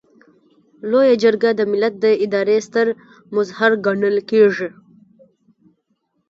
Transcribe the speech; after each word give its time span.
لویه 0.89 1.15
جرګه 1.23 1.49
د 1.55 1.61
ملت 1.71 1.93
د 1.99 2.05
ادارې 2.23 2.57
ستر 2.67 2.87
مظهر 3.35 3.71
ګڼل 3.85 4.17
کیږي. 4.29 4.69